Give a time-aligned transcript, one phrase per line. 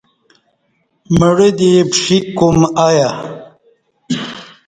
[1.17, 3.09] مڑہ دی پݜیک کوم اہ یہ